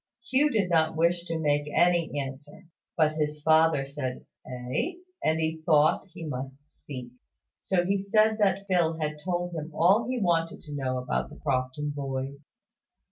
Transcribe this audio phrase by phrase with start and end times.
[0.27, 2.65] Hugh did not wish to make any answer;
[2.97, 4.93] but his father said "Eh?"
[5.23, 7.11] and he thought he must speak;
[7.59, 11.35] so he said that Phil had told him all he wanted to know about the
[11.35, 12.39] Crofton boys.